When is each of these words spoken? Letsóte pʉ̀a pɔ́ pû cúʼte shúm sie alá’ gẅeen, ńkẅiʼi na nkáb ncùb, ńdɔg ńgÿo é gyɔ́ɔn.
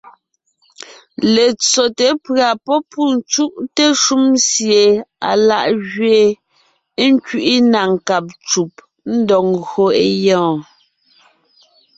Letsóte 1.33 2.05
pʉ̀a 2.23 2.49
pɔ́ 2.65 2.77
pû 2.89 3.01
cúʼte 3.31 3.85
shúm 4.03 4.23
sie 4.49 4.81
alá’ 5.31 5.59
gẅeen, 5.89 6.33
ńkẅiʼi 7.13 7.55
na 7.71 7.81
nkáb 7.93 8.25
ncùb, 8.39 8.71
ńdɔg 9.15 9.45
ńgÿo 9.59 9.85
é 10.03 10.05
gyɔ́ɔn. 10.21 10.59